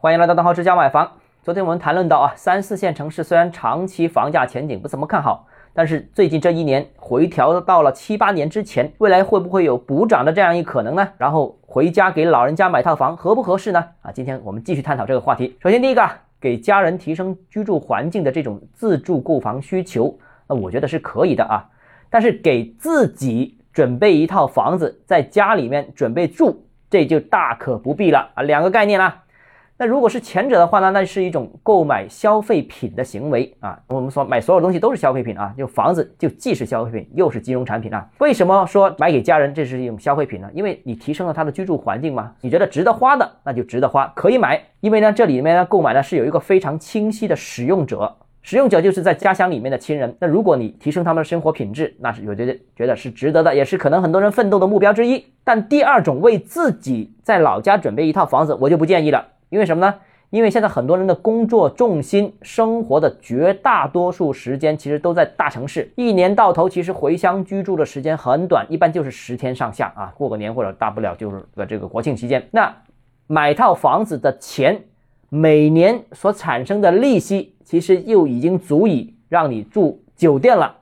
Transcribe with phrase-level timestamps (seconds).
[0.00, 1.10] 欢迎来到邓浩之家买房。
[1.42, 11.08] 昨天我们谈论到啊，三四线城市虽然长期房价前景不怎么看好，但是最近这一年回调到了七八年之前，未来会不会有补涨的这样一可能呢？
[11.18, 13.84] 然后回家给老人家买套房合不合适呢？
[14.02, 15.56] 啊，今天我们继续探讨这个话题。
[15.60, 16.08] 首先第一个，
[16.40, 20.16] 给家人提升居住环境的这种自住购房需求，
[20.48, 21.68] 那我觉得是可以的啊。
[22.08, 29.24] 但是给自己准备一套房子，在家里面准备住，这就大可不必了啊，两个概念啦。
[29.80, 33.78] 那如果是前者的话呢，那是一种购买消费品的行为啊。
[33.86, 38.04] 我们说买所有东西都是消费品啊，就房子就既是消费品又是金融产品啊。
[38.18, 40.50] 为什么说买给家人这是一种消费品呢？
[40.52, 44.60] 因为你提升了他的居住环境嘛，你觉得值得花的，那就值得花，可以买。
[44.80, 50.12] 因为呢，这里面呢购买呢是有一个非常清晰的使用者，使用者就是在家乡里面的亲人。
[50.18, 55.24] 那如果你提升他们的生活品质，那是我觉得觉得是值得的，也是可能很多人奋斗的目标之一。
[55.44, 59.24] 但第二种为自己在老家准备一套房子，我就不建议了。
[59.50, 59.94] 因为什么呢？
[60.30, 72.46] 因为现在很多人的工作重心、生活的绝大多数时间其实都在大城市，一年到头其实回乡居住的时间很短，一般就是十天上下啊，过个年或者大不了就是个这个国庆期间。
[72.50, 72.70] 那
[73.26, 74.78] 买套房子的钱，
[75.30, 80.76] 每年所产生的利息，其实又已经足以让你住酒店了，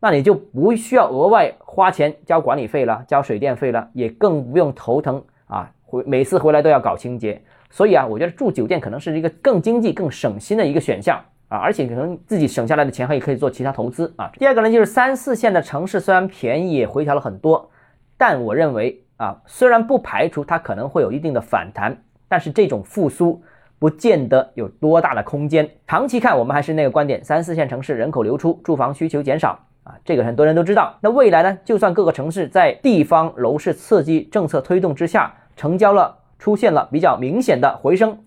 [0.00, 7.42] 那你就不需要额外花钱交管理费了，交水电费了，也更不用头疼啊，回每次回来都要搞清洁。
[7.70, 14.30] 所以啊，我觉得住酒店可能是一个更经济、更省心的一个选项啊，而且可能自己省下来的钱还可以做其他投资啊。
[14.38, 17.70] 第二个呢，就是三四线的城市虽然便宜，也回调了很多，
[18.16, 21.96] 但我认为啊，虽然不排除它可能会有一定的反弹，
[22.28, 23.42] 但是这种复苏
[23.78, 25.68] 不见得有多大的空间。
[25.86, 30.98] 长期看，我们还是那个观点：三四线城市人口流出，住房需求减少啊，这个很多人都知道。
[31.00, 36.16] 那未来呢，就算各个城市在地方楼市刺激政策推动之下，成交了。
[36.38, 38.18] 出现了比较明显的回升，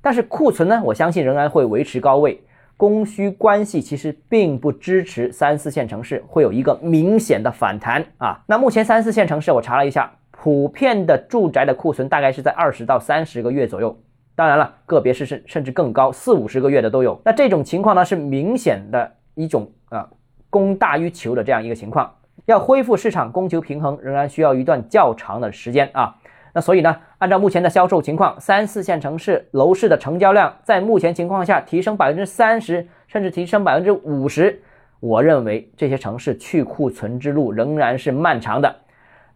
[0.00, 2.42] 但是库存呢，我相信仍然会维持高位。
[2.76, 8.40] 供需关系其实并不支持三四线城市会有一个明显的反弹啊。
[8.46, 13.98] 那目前三四线城市我查了一下，普遍的住宅的库存大概是在二十到三十个月左右。
[14.36, 17.20] 当然了，个别是甚甚至更高，四五十个月的都有。
[17.24, 20.08] 那这种情况呢，是明显的一种啊
[20.48, 22.14] 供大于求的这样一个情况。
[22.46, 26.14] 要恢复市场供求平衡，仍然需要一段较长的时间啊。
[26.52, 34.60] 那所以呢，按照目前的销售情况，三四线城市楼市的成交量在目前情况下提升百分之三十，甚至提升百分之五十，
[35.00, 38.76] 我认为这些城市去库存之路仍然是漫长的。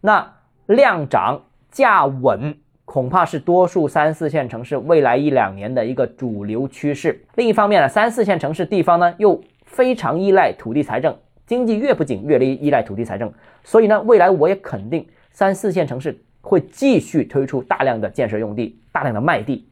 [0.01, 0.33] 那
[0.65, 7.23] 量涨价稳，恐怕是多数三四线城市未来一两年的一个主流趋势。
[7.35, 11.15] 另一方面呢，三四线城市地方呢又非常依赖土地财政，
[11.45, 13.31] 经济越不景越依依赖土地财政，
[13.63, 16.17] 所以呢，未来我也肯定三四线城市。
[16.43, 19.65] 会继续推出大量的建设用地，大量的卖地，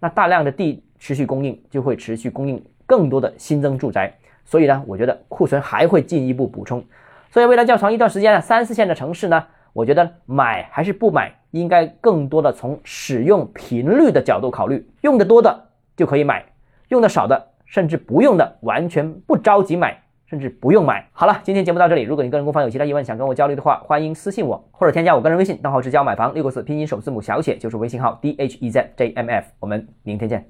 [0.00, 4.12] 那大量的地持续供应，就会持续供应更多的新增住宅。
[4.42, 6.82] 所以呢，我觉得库存还会进一步补充。
[7.30, 16.44] 所以未来较长一段时间呢，三四线的城市呢，我觉得买还是不买，应该更多的从使用频率的角度考虑，用的多的就可以买，
[16.88, 20.03] 用的少的甚至不用的，完全不着急买。
[20.34, 21.08] 甚至不用买。
[21.12, 22.02] 好了，今天节目到这里。
[22.02, 29.46] 如果你个人购房有其他疑问，想跟我交流的话，欢迎私信我，或者添加我个人微信，账号是教买房六个字拼音首字母小写，就是微信号 d h e z j m f。
[29.60, 30.44] 我们明天见。